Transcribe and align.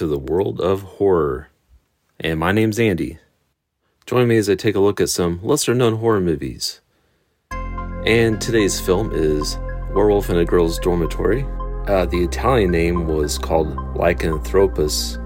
to 0.00 0.06
the 0.06 0.18
world 0.18 0.62
of 0.62 0.80
horror, 0.80 1.48
and 2.18 2.40
my 2.40 2.52
name's 2.52 2.78
Andy. 2.78 3.18
Join 4.06 4.28
me 4.28 4.38
as 4.38 4.48
I 4.48 4.54
take 4.54 4.74
a 4.74 4.80
look 4.80 4.98
at 4.98 5.10
some 5.10 5.40
lesser 5.42 5.74
known 5.74 5.96
horror 5.96 6.22
movies. 6.22 6.80
And 7.50 8.40
today's 8.40 8.80
film 8.80 9.10
is 9.12 9.58
Werewolf 9.92 10.30
in 10.30 10.38
a 10.38 10.46
Girl's 10.46 10.78
Dormitory. 10.78 11.44
Uh, 11.86 12.06
the 12.06 12.24
Italian 12.24 12.70
name 12.70 13.08
was 13.08 13.36
called 13.36 13.76
Lycanthropus. 13.94 15.18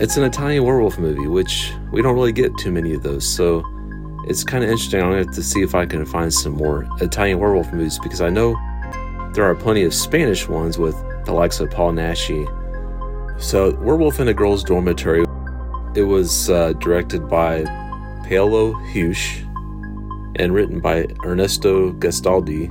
It's 0.00 0.16
an 0.16 0.24
Italian 0.24 0.64
werewolf 0.64 0.98
movie, 0.98 1.28
which 1.28 1.70
we 1.92 2.02
don't 2.02 2.16
really 2.16 2.32
get 2.32 2.58
too 2.58 2.72
many 2.72 2.92
of 2.92 3.04
those, 3.04 3.24
so 3.24 3.62
it's 4.26 4.42
kind 4.42 4.64
of 4.64 4.70
interesting. 4.70 5.00
I'm 5.00 5.10
going 5.10 5.22
to 5.22 5.26
have 5.28 5.36
to 5.36 5.44
see 5.44 5.62
if 5.62 5.76
I 5.76 5.86
can 5.86 6.04
find 6.04 6.34
some 6.34 6.54
more 6.54 6.88
Italian 7.00 7.38
werewolf 7.38 7.72
movies 7.72 8.00
because 8.00 8.20
I 8.20 8.30
know 8.30 8.56
there 9.32 9.44
are 9.44 9.54
plenty 9.54 9.84
of 9.84 9.94
Spanish 9.94 10.48
ones 10.48 10.76
with 10.76 10.96
the 11.24 11.32
likes 11.32 11.60
of 11.60 11.70
Paul 11.70 11.92
Naschy. 11.92 12.52
So, 13.38 13.74
Werewolf 13.80 14.18
in 14.18 14.28
a 14.28 14.34
Girl's 14.34 14.64
Dormitory, 14.64 15.24
it 15.94 16.02
was 16.02 16.48
uh, 16.48 16.72
directed 16.74 17.28
by 17.28 17.64
Paolo 18.26 18.72
Heusch 18.92 19.42
and 20.36 20.54
written 20.54 20.80
by 20.80 21.06
Ernesto 21.22 21.92
Gastaldi. 21.92 22.68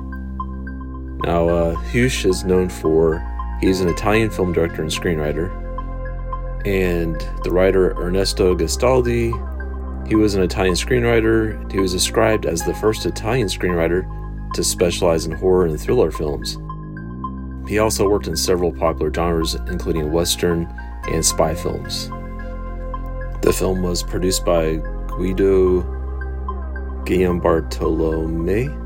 Now, 1.23 1.47
uh, 1.47 1.81
is 1.93 2.43
known 2.43 2.69
for, 2.69 3.23
he's 3.61 3.79
an 3.81 3.89
Italian 3.89 4.31
film 4.31 4.53
director 4.53 4.81
and 4.81 4.91
screenwriter. 4.91 5.53
And 6.65 7.15
the 7.43 7.51
writer 7.51 7.93
Ernesto 7.99 8.55
Gastaldi, 8.55 10.07
he 10.07 10.15
was 10.15 10.33
an 10.33 10.41
Italian 10.41 10.75
screenwriter. 10.75 11.71
He 11.71 11.79
was 11.79 11.91
described 11.91 12.47
as 12.47 12.63
the 12.63 12.73
first 12.73 13.05
Italian 13.05 13.47
screenwriter 13.47 14.03
to 14.53 14.63
specialize 14.63 15.27
in 15.27 15.31
horror 15.31 15.67
and 15.67 15.79
thriller 15.79 16.11
films. 16.11 16.57
He 17.67 17.79
also 17.79 18.07
worked 18.07 18.27
in 18.27 18.35
several 18.35 18.71
popular 18.71 19.11
genres, 19.13 19.55
including 19.67 20.11
Western 20.11 20.67
and 21.07 21.25
spy 21.25 21.55
films. 21.55 22.09
The 23.41 23.53
film 23.53 23.81
was 23.81 24.03
produced 24.03 24.45
by 24.45 24.75
Guido 25.07 25.81
Giambartolomei. 27.05 28.83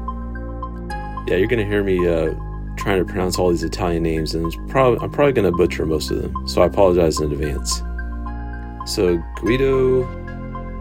Yeah, 1.27 1.35
you're 1.35 1.47
gonna 1.47 1.65
hear 1.65 1.83
me 1.83 2.07
uh, 2.07 2.33
trying 2.75 2.99
to 2.99 3.05
pronounce 3.05 3.37
all 3.37 3.49
these 3.49 3.63
Italian 3.63 4.03
names, 4.03 4.35
and 4.35 4.51
probably, 4.69 4.99
I'm 5.01 5.11
probably 5.11 5.33
gonna 5.33 5.51
butcher 5.51 5.85
most 5.85 6.11
of 6.11 6.21
them, 6.21 6.47
so 6.47 6.61
I 6.61 6.65
apologize 6.65 7.19
in 7.19 7.31
advance. 7.31 7.81
So 8.85 9.17
Guido, 9.35 10.03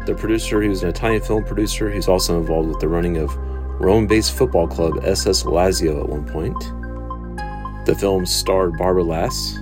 the 0.06 0.14
producer, 0.14 0.62
he 0.62 0.68
was 0.68 0.82
an 0.82 0.88
Italian 0.88 1.22
film 1.22 1.44
producer. 1.44 1.90
He's 1.90 2.08
also 2.08 2.38
involved 2.38 2.68
with 2.68 2.80
the 2.80 2.88
running 2.88 3.18
of 3.18 3.36
Rome-based 3.80 4.36
football 4.36 4.66
club 4.66 5.04
SS 5.04 5.42
Lazio 5.44 6.00
at 6.00 6.08
one 6.08 6.24
point. 6.26 6.72
The 7.88 7.94
film 7.94 8.26
starred 8.26 8.76
Barbara 8.76 9.02
Lass. 9.02 9.58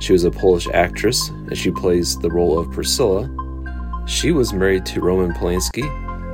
She 0.00 0.12
was 0.12 0.24
a 0.24 0.32
Polish 0.32 0.66
actress, 0.74 1.28
and 1.28 1.56
she 1.56 1.70
plays 1.70 2.18
the 2.18 2.28
role 2.28 2.58
of 2.58 2.72
Priscilla. 2.72 3.30
She 4.04 4.32
was 4.32 4.52
married 4.52 4.84
to 4.86 5.00
Roman 5.00 5.32
Polanski 5.32 5.84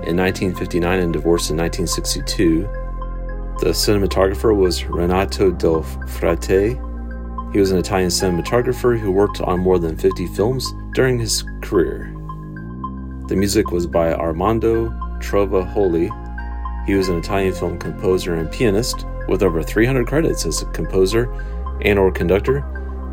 in 0.08 0.16
1959 0.16 1.00
and 1.00 1.12
divorced 1.12 1.50
in 1.50 1.58
1962. 1.58 2.62
The 3.60 3.74
cinematographer 3.74 4.56
was 4.56 4.86
Renato 4.86 5.50
Del 5.50 5.82
Frate. 5.82 6.78
He 7.52 7.60
was 7.60 7.72
an 7.72 7.78
Italian 7.78 8.08
cinematographer 8.08 8.98
who 8.98 9.12
worked 9.12 9.42
on 9.42 9.60
more 9.60 9.78
than 9.78 9.98
50 9.98 10.28
films 10.28 10.72
during 10.94 11.18
his 11.18 11.44
career. 11.60 12.10
The 13.26 13.36
music 13.36 13.70
was 13.70 13.86
by 13.86 14.14
Armando 14.14 14.88
Trovajoli. 15.20 16.08
He 16.86 16.94
was 16.94 17.10
an 17.10 17.18
Italian 17.18 17.52
film 17.52 17.78
composer 17.78 18.36
and 18.36 18.50
pianist 18.50 19.04
with 19.28 19.42
over 19.42 19.62
300 19.62 20.06
credits 20.06 20.46
as 20.46 20.62
a 20.62 20.66
composer 20.66 21.30
and 21.82 21.98
or 21.98 22.10
conductor, 22.10 22.62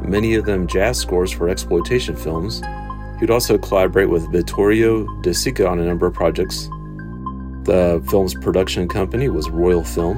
many 0.01 0.35
of 0.35 0.45
them 0.45 0.67
jazz 0.67 0.97
scores 0.97 1.31
for 1.31 1.49
exploitation 1.49 2.15
films. 2.15 2.61
He 3.15 3.21
would 3.21 3.31
also 3.31 3.57
collaborate 3.57 4.09
with 4.09 4.31
Vittorio 4.31 5.05
De 5.21 5.31
Sica 5.31 5.69
on 5.69 5.79
a 5.79 5.85
number 5.85 6.07
of 6.07 6.13
projects. 6.13 6.69
The 7.63 8.03
film's 8.09 8.35
production 8.35 8.87
company 8.87 9.29
was 9.29 9.49
Royal 9.49 9.83
Film. 9.83 10.17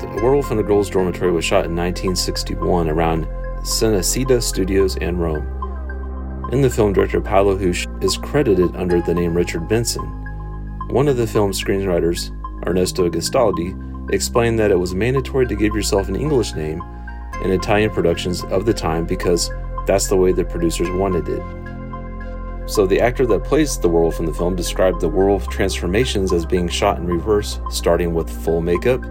The 0.00 0.20
Werewolf 0.22 0.50
in 0.50 0.56
the 0.56 0.62
Girl's 0.62 0.90
Dormitory 0.90 1.32
was 1.32 1.44
shot 1.44 1.64
in 1.64 1.76
1961 1.76 2.88
around 2.88 3.26
Cinecittà 3.60 4.42
Studios 4.42 4.96
in 4.96 5.18
Rome. 5.18 5.46
In 6.52 6.60
the 6.60 6.70
film, 6.70 6.92
director 6.92 7.20
Paolo 7.20 7.56
Heusch 7.56 7.86
is 8.02 8.16
credited 8.16 8.74
under 8.76 9.00
the 9.00 9.14
name 9.14 9.34
Richard 9.34 9.68
Benson. 9.68 10.04
One 10.88 11.08
of 11.08 11.16
the 11.16 11.26
film's 11.26 11.62
screenwriters, 11.62 12.30
Ernesto 12.66 13.08
Gastaldi, 13.10 13.74
explained 14.10 14.58
that 14.58 14.70
it 14.70 14.78
was 14.78 14.94
mandatory 14.94 15.46
to 15.46 15.54
give 15.54 15.74
yourself 15.74 16.08
an 16.08 16.16
English 16.16 16.54
name 16.54 16.82
in 17.42 17.50
Italian 17.50 17.90
productions 17.90 18.44
of 18.44 18.64
the 18.64 18.74
time 18.74 19.04
because 19.04 19.50
that's 19.86 20.08
the 20.08 20.16
way 20.16 20.32
the 20.32 20.44
producers 20.44 20.90
wanted 20.90 21.28
it. 21.28 21.42
So, 22.68 22.84
the 22.84 23.00
actor 23.00 23.26
that 23.26 23.44
plays 23.44 23.78
the 23.78 23.88
werewolf 23.88 24.18
in 24.18 24.26
the 24.26 24.34
film 24.34 24.56
described 24.56 25.00
the 25.00 25.08
werewolf 25.08 25.48
transformations 25.48 26.32
as 26.32 26.44
being 26.44 26.68
shot 26.68 26.98
in 26.98 27.06
reverse, 27.06 27.60
starting 27.70 28.12
with 28.12 28.28
full 28.44 28.60
makeup, 28.60 29.04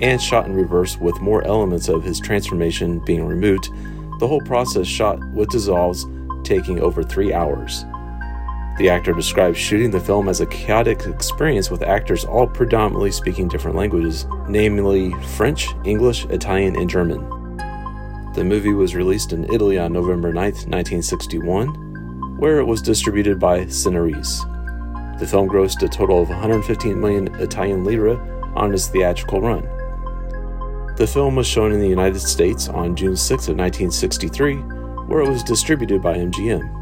and 0.00 0.20
shot 0.20 0.46
in 0.46 0.54
reverse 0.54 0.96
with 0.96 1.20
more 1.20 1.44
elements 1.44 1.88
of 1.88 2.02
his 2.02 2.18
transformation 2.18 3.00
being 3.00 3.26
removed. 3.26 3.68
The 4.18 4.26
whole 4.26 4.40
process 4.40 4.86
shot 4.86 5.22
with 5.32 5.50
dissolves, 5.50 6.06
taking 6.42 6.80
over 6.80 7.02
three 7.02 7.34
hours. 7.34 7.84
The 8.82 8.90
actor 8.90 9.12
described 9.12 9.56
shooting 9.56 9.92
the 9.92 10.00
film 10.00 10.28
as 10.28 10.40
a 10.40 10.46
chaotic 10.46 11.06
experience 11.06 11.70
with 11.70 11.84
actors 11.84 12.24
all 12.24 12.48
predominantly 12.48 13.12
speaking 13.12 13.46
different 13.46 13.76
languages, 13.76 14.26
namely 14.48 15.12
French, 15.36 15.68
English, 15.84 16.24
Italian, 16.24 16.74
and 16.74 16.90
German. 16.90 17.20
The 18.34 18.42
movie 18.42 18.72
was 18.72 18.96
released 18.96 19.32
in 19.32 19.44
Italy 19.54 19.78
on 19.78 19.92
November 19.92 20.32
9, 20.32 20.42
1961, 20.42 22.36
where 22.38 22.58
it 22.58 22.64
was 22.64 22.82
distributed 22.82 23.38
by 23.38 23.66
Cineriz. 23.66 24.40
The 25.20 25.28
film 25.28 25.48
grossed 25.48 25.84
a 25.84 25.88
total 25.88 26.20
of 26.20 26.30
115 26.30 27.00
million 27.00 27.32
Italian 27.36 27.84
lira 27.84 28.16
on 28.56 28.74
its 28.74 28.88
theatrical 28.88 29.42
run. 29.42 29.62
The 30.96 31.06
film 31.06 31.36
was 31.36 31.46
shown 31.46 31.70
in 31.70 31.78
the 31.78 31.86
United 31.86 32.18
States 32.18 32.66
on 32.66 32.96
June 32.96 33.16
6 33.16 33.46
of 33.46 33.56
1963, 33.56 34.56
where 35.06 35.20
it 35.20 35.28
was 35.28 35.44
distributed 35.44 36.02
by 36.02 36.16
MGM. 36.16 36.81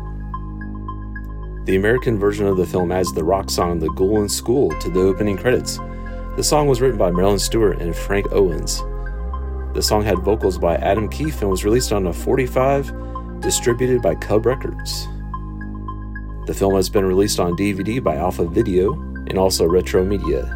The 1.70 1.76
American 1.76 2.18
version 2.18 2.48
of 2.48 2.56
the 2.56 2.66
film 2.66 2.90
adds 2.90 3.12
the 3.12 3.22
rock 3.22 3.48
song 3.48 3.78
The 3.78 3.90
Ghoul 3.90 4.22
in 4.22 4.28
School 4.28 4.70
to 4.80 4.90
the 4.90 5.02
opening 5.02 5.36
credits. 5.36 5.78
The 6.34 6.42
song 6.42 6.66
was 6.66 6.80
written 6.80 6.98
by 6.98 7.12
Marilyn 7.12 7.38
Stewart 7.38 7.80
and 7.80 7.94
Frank 7.94 8.32
Owens. 8.32 8.82
The 9.74 9.80
song 9.80 10.02
had 10.02 10.18
vocals 10.18 10.58
by 10.58 10.74
Adam 10.78 11.08
Keefe 11.08 11.42
and 11.42 11.48
was 11.48 11.64
released 11.64 11.92
on 11.92 12.08
a 12.08 12.12
45 12.12 13.40
distributed 13.40 14.02
by 14.02 14.16
Cub 14.16 14.46
Records. 14.46 15.06
The 16.48 16.54
film 16.58 16.74
has 16.74 16.90
been 16.90 17.04
released 17.04 17.38
on 17.38 17.52
DVD 17.52 18.02
by 18.02 18.16
Alpha 18.16 18.46
Video 18.46 18.94
and 19.28 19.38
also 19.38 19.64
Retro 19.64 20.04
Media. 20.04 20.46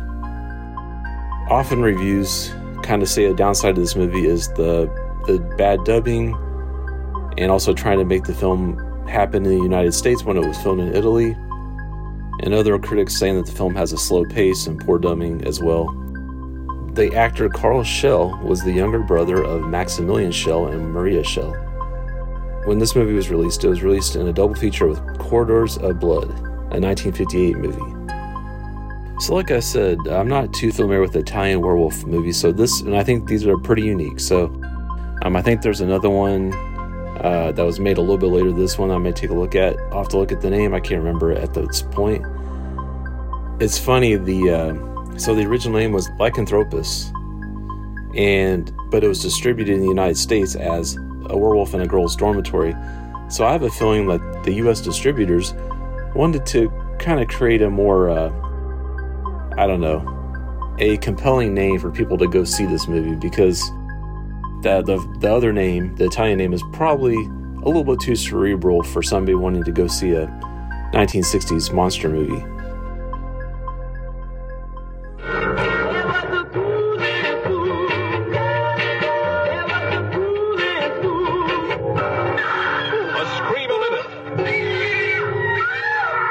Often 1.49 1.83
reviews 1.83 2.53
kind 2.83 3.03
of 3.03 3.09
say 3.09 3.27
a 3.27 3.35
downside 3.35 3.77
of 3.79 3.85
this 3.85 3.95
movie 3.95 4.27
is 4.27 4.49
the 4.55 4.91
the 5.29 5.39
bad 5.57 5.85
dubbing 5.85 6.35
and 7.39 7.53
also 7.53 7.73
trying 7.73 7.99
to 7.99 8.05
make 8.05 8.25
the 8.25 8.35
film 8.35 8.94
happen 9.09 9.45
in 9.45 9.57
the 9.57 9.63
United 9.63 9.93
States 9.93 10.25
when 10.25 10.37
it 10.37 10.47
was 10.47 10.57
filmed 10.59 10.81
in 10.81 10.95
Italy, 10.95 11.33
and 12.43 12.53
other 12.53 12.79
critics 12.79 13.17
saying 13.17 13.37
that 13.37 13.47
the 13.47 13.53
film 13.53 13.75
has 13.75 13.93
a 13.93 13.99
slow 13.99 14.25
pace 14.25 14.67
and 14.67 14.81
poor 14.81 14.99
dubbing 14.99 15.45
as 15.45 15.61
well. 15.61 15.87
The 16.95 17.15
actor 17.15 17.49
Carl 17.49 17.83
Schell 17.83 18.39
was 18.43 18.63
the 18.63 18.73
younger 18.73 19.01
brother 19.01 19.43
of 19.43 19.67
Maximilian 19.67 20.33
Schell 20.33 20.67
and 20.67 20.93
Maria 20.93 21.25
Schell. 21.25 21.53
When 22.67 22.79
this 22.79 22.95
movie 22.95 23.15
was 23.15 23.31
released, 23.31 23.65
it 23.65 23.69
was 23.69 23.83
released 23.83 24.17
in 24.17 24.29
a 24.29 24.33
double 24.33 24.55
feature 24.55 24.87
with 24.87 25.01
Corridors 25.19 25.77
of 25.79 26.01
Blood, 26.01 26.31
a 26.71 26.81
1958 26.81 27.57
movie. 27.57 27.95
So, 29.21 29.35
like 29.35 29.51
I 29.51 29.61
said, 29.61 29.99
I'm 30.09 30.29
not 30.29 30.53
too 30.53 30.73
familiar 30.73 31.01
with 31.01 31.15
Italian 31.15 31.61
werewolf 31.61 32.05
movies, 32.05 32.39
so 32.39 32.53
this, 32.53 32.81
and 32.81 32.97
I 32.97 33.05
think 33.05 33.29
these 33.29 33.47
are 33.47 33.57
pretty 33.59 33.83
unique. 33.83 34.19
So, 34.19 34.47
um, 35.23 35.37
I 35.37 35.43
think 35.43 35.63
there's 35.63 35.81
another 35.81 36.11
one 36.11 36.53
uh, 37.21 37.53
that 37.53 37.65
was 37.65 37.79
made 37.81 37.99
a 37.99 38.01
little 38.01 38.19
bit 38.19 38.27
later. 38.27 38.53
This 38.53 38.79
one 38.79 38.91
I 38.91 38.99
may 38.99 39.13
take 39.13 39.31
a 39.31 39.35
look 39.35 39.55
at. 39.55 39.79
I'll 39.93 39.99
have 39.99 40.09
to 40.09 40.19
look 40.19 40.33
at 40.33 40.41
the 40.41 40.51
name. 40.51 40.75
I 40.75 40.81
can't 40.81 41.03
remember 41.03 41.33
at 41.33 41.55
this 41.55 41.83
point. 41.83 42.25
It's 43.61 43.79
funny. 43.79 44.17
The 44.17 44.51
uh, 44.51 45.19
so 45.19 45.35
the 45.35 45.45
original 45.45 45.79
name 45.79 45.93
was 45.93 46.09
Lycanthropus, 46.11 47.13
and 48.17 48.73
but 48.91 49.05
it 49.05 49.09
was 49.09 49.23
distributed 49.23 49.75
in 49.75 49.81
the 49.81 49.89
United 49.89 50.17
States 50.17 50.57
as 50.57 50.97
a 51.27 51.37
werewolf 51.37 51.73
in 51.75 51.81
a 51.81 51.87
girl's 51.87 52.17
dormitory. 52.17 52.75
So 53.29 53.47
I 53.47 53.53
have 53.53 53.63
a 53.63 53.71
feeling 53.71 54.07
that 54.09 54.45
the 54.45 54.53
U.S. 54.55 54.81
distributors 54.81 55.55
wanted 56.15 56.45
to 56.47 56.71
kind 56.99 57.21
of 57.21 57.29
create 57.29 57.63
a 57.63 57.71
more, 57.71 58.11
uh, 58.11 58.31
I 59.57 59.67
don't 59.67 59.81
know, 59.81 60.77
a 60.79 60.97
compelling 60.99 61.55
name 61.55 61.79
for 61.79 61.91
people 61.91 62.19
to 62.19 62.27
go 62.27 62.45
see 62.45 62.67
this 62.67 62.87
movie 62.87 63.15
because 63.15 63.63
that 64.65 64.87
the 64.87 64.97
the 65.21 65.33
other 65.33 65.53
name, 65.53 65.95
the 65.97 66.07
Italian 66.07 66.39
name, 66.39 66.53
is 66.53 66.63
probably 66.73 67.15
a 67.15 67.67
little 67.69 67.85
bit 67.85 68.01
too 68.01 68.17
cerebral 68.17 68.83
for 68.83 69.03
somebody 69.03 69.35
wanting 69.35 69.63
to 69.63 69.71
go 69.71 69.87
see 69.87 70.13
a 70.13 70.27
1960s 70.93 71.73
monster 71.73 72.09
movie. 72.09 72.43
A 83.13 83.25
scream 83.37 83.71
of 83.71 83.83
it. 83.93 84.07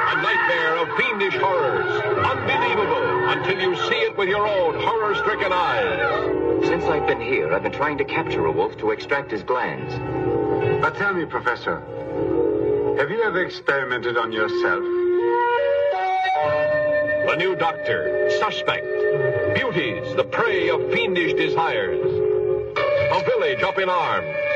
A 0.10 0.16
nightmare 0.22 0.78
of 0.78 0.88
fiendish 0.98 1.36
horrors, 1.36 2.02
unbelievable 2.26 3.30
until 3.30 3.60
you 3.60 3.76
see 3.88 4.02
it 4.06 4.18
with 4.18 4.28
your 4.28 4.48
own 4.48 4.76
horror-stricken 4.76 5.52
eyes. 5.52 6.43
Since 6.66 6.86
I've 6.86 7.06
been 7.06 7.22
here, 7.22 7.54
I've 7.54 7.64
been 7.64 7.72
trying 7.72 7.98
to 7.98 8.06
capture 8.06 8.46
a 8.46 8.52
wolf 8.52 8.78
to 8.78 8.92
extract 8.92 9.32
his 9.32 9.44
glands. 9.44 9.94
But 10.82 10.96
tell 10.96 11.14
me, 11.14 11.26
Professor, 11.26 11.80
have 12.98 13.10
you 13.12 13.22
ever 13.24 13.44
experimented 13.44 14.18
on 14.18 14.32
yourself? 14.32 14.84
The 17.28 17.36
new 17.38 17.56
doctor, 17.56 18.30
suspect, 18.40 18.86
beauties, 19.56 20.16
the 20.16 20.24
prey 20.24 20.70
of 20.70 20.92
fiendish 20.92 21.34
desires. 21.34 22.06
A 22.06 23.24
village 23.24 23.62
up 23.62 23.78
in 23.78 23.90
arms. 23.90 24.53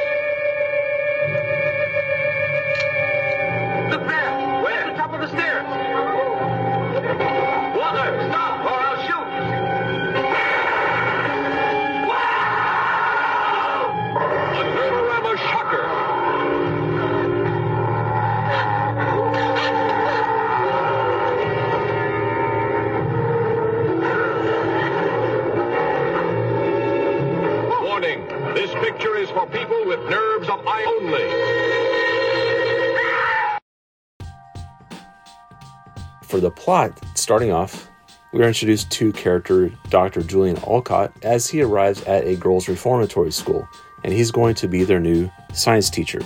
Plot, 36.68 37.00
starting 37.16 37.54
off, 37.54 37.90
we 38.34 38.44
are 38.44 38.48
introduced 38.50 38.92
to 38.92 39.14
character 39.14 39.72
Dr. 39.88 40.22
Julian 40.22 40.58
Olcott 40.66 41.14
as 41.24 41.48
he 41.48 41.62
arrives 41.62 42.04
at 42.04 42.26
a 42.26 42.36
girls' 42.36 42.68
reformatory 42.68 43.32
school, 43.32 43.66
and 44.04 44.12
he's 44.12 44.32
going 44.32 44.54
to 44.56 44.68
be 44.68 44.84
their 44.84 45.00
new 45.00 45.32
science 45.54 45.90
teacher. 45.90 46.20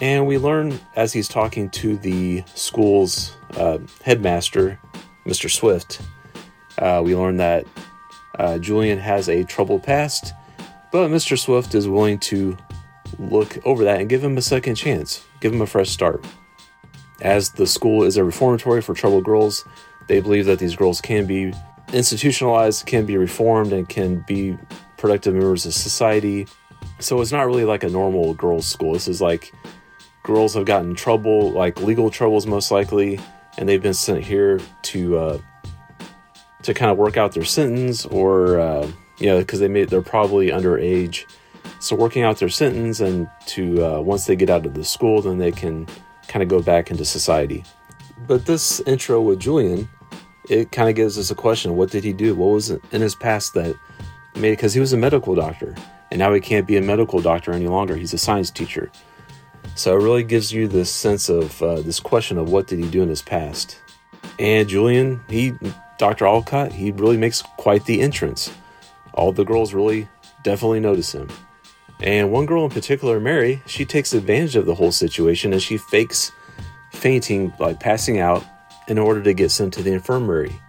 And 0.00 0.26
we 0.26 0.38
learn 0.38 0.80
as 0.94 1.12
he's 1.12 1.28
talking 1.28 1.68
to 1.72 1.98
the 1.98 2.42
school's 2.54 3.36
uh, 3.58 3.76
headmaster, 4.02 4.80
Mr. 5.26 5.50
Swift, 5.50 6.00
uh, 6.78 7.02
we 7.04 7.14
learn 7.14 7.36
that 7.36 7.66
uh, 8.38 8.56
Julian 8.56 8.98
has 8.98 9.28
a 9.28 9.44
troubled 9.44 9.82
past, 9.82 10.32
but 10.90 11.10
Mr. 11.10 11.38
Swift 11.38 11.74
is 11.74 11.86
willing 11.86 12.18
to 12.20 12.56
look 13.18 13.58
over 13.66 13.84
that 13.84 14.00
and 14.00 14.08
give 14.08 14.24
him 14.24 14.38
a 14.38 14.42
second 14.42 14.76
chance, 14.76 15.22
give 15.40 15.52
him 15.52 15.60
a 15.60 15.66
fresh 15.66 15.90
start. 15.90 16.24
As 17.20 17.50
the 17.50 17.66
school 17.66 18.04
is 18.04 18.16
a 18.16 18.24
reformatory 18.24 18.82
for 18.82 18.94
troubled 18.94 19.24
girls, 19.24 19.64
they 20.06 20.20
believe 20.20 20.46
that 20.46 20.58
these 20.58 20.76
girls 20.76 21.00
can 21.00 21.26
be 21.26 21.52
institutionalized, 21.92 22.86
can 22.86 23.06
be 23.06 23.16
reformed, 23.16 23.72
and 23.72 23.88
can 23.88 24.24
be 24.26 24.56
productive 24.96 25.34
members 25.34 25.66
of 25.66 25.74
society. 25.74 26.46
So 26.98 27.20
it's 27.20 27.32
not 27.32 27.46
really 27.46 27.64
like 27.64 27.84
a 27.84 27.88
normal 27.88 28.34
girls' 28.34 28.66
school. 28.66 28.92
This 28.92 29.08
is 29.08 29.20
like 29.20 29.52
girls 30.22 30.54
have 30.54 30.64
gotten 30.64 30.94
trouble, 30.94 31.52
like 31.52 31.80
legal 31.80 32.10
troubles 32.10 32.46
most 32.46 32.70
likely, 32.70 33.20
and 33.58 33.68
they've 33.68 33.82
been 33.82 33.94
sent 33.94 34.24
here 34.24 34.60
to 34.82 35.18
uh, 35.18 35.38
to 36.62 36.74
kind 36.74 36.90
of 36.90 36.98
work 36.98 37.16
out 37.16 37.32
their 37.32 37.44
sentence, 37.44 38.04
or 38.06 38.60
uh, 38.60 38.90
you 39.18 39.26
know, 39.26 39.38
because 39.38 39.60
they 39.60 39.68
made 39.68 39.88
they're 39.88 40.02
probably 40.02 40.48
underage. 40.48 41.24
So 41.78 41.94
working 41.94 42.22
out 42.22 42.38
their 42.38 42.48
sentence, 42.48 43.00
and 43.00 43.28
to 43.46 43.84
uh, 43.84 44.00
once 44.00 44.26
they 44.26 44.36
get 44.36 44.50
out 44.50 44.66
of 44.66 44.74
the 44.74 44.84
school, 44.84 45.22
then 45.22 45.38
they 45.38 45.52
can 45.52 45.86
kind 46.28 46.42
of 46.42 46.48
go 46.48 46.62
back 46.62 46.90
into 46.90 47.04
society. 47.04 47.64
But 48.26 48.46
this 48.46 48.80
intro 48.80 49.20
with 49.20 49.40
Julian, 49.40 49.88
it 50.48 50.72
kind 50.72 50.88
of 50.88 50.94
gives 50.94 51.18
us 51.18 51.30
a 51.30 51.34
question: 51.34 51.76
What 51.76 51.90
did 51.90 52.04
he 52.04 52.12
do? 52.12 52.34
What 52.34 52.46
was 52.46 52.70
in 52.70 53.00
his 53.00 53.14
past 53.14 53.54
that 53.54 53.76
made? 54.34 54.50
Because 54.50 54.74
he 54.74 54.80
was 54.80 54.92
a 54.92 54.96
medical 54.96 55.34
doctor, 55.34 55.74
and 56.10 56.18
now 56.18 56.32
he 56.32 56.40
can't 56.40 56.66
be 56.66 56.76
a 56.76 56.82
medical 56.82 57.20
doctor 57.20 57.52
any 57.52 57.68
longer. 57.68 57.96
He's 57.96 58.14
a 58.14 58.18
science 58.18 58.50
teacher. 58.50 58.90
So 59.74 59.94
it 59.94 60.02
really 60.02 60.24
gives 60.24 60.52
you 60.52 60.68
this 60.68 60.90
sense 60.90 61.28
of 61.28 61.62
uh, 61.62 61.80
this 61.80 62.00
question 62.00 62.38
of 62.38 62.50
what 62.50 62.66
did 62.66 62.78
he 62.78 62.88
do 62.88 63.02
in 63.02 63.08
his 63.08 63.22
past. 63.22 63.80
And 64.38 64.68
Julian, 64.68 65.20
he, 65.28 65.52
Dr. 65.98 66.26
Olcott, 66.26 66.72
he 66.72 66.92
really 66.92 67.16
makes 67.16 67.42
quite 67.42 67.84
the 67.84 68.00
entrance. 68.00 68.50
All 69.14 69.32
the 69.32 69.44
girls 69.44 69.74
really 69.74 70.08
definitely 70.42 70.80
notice 70.80 71.12
him. 71.12 71.28
And 72.00 72.30
one 72.30 72.46
girl 72.46 72.64
in 72.64 72.70
particular, 72.70 73.18
Mary, 73.18 73.62
she 73.66 73.84
takes 73.84 74.12
advantage 74.12 74.56
of 74.56 74.66
the 74.66 74.74
whole 74.74 74.92
situation 74.92 75.52
and 75.52 75.62
she 75.62 75.78
fakes 75.78 76.30
fainting, 76.92 77.52
by 77.58 77.74
passing 77.74 78.18
out, 78.18 78.44
in 78.88 78.98
order 78.98 79.22
to 79.22 79.34
get 79.34 79.50
sent 79.50 79.72
to 79.74 79.82
the 79.82 79.92
infirmary. 79.92 80.60